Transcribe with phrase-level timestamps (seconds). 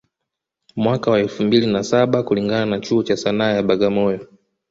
[0.75, 4.27] Mwaka wa elfu mbili na saba kulingana na chuo cha Sanaa ya Bagamoyo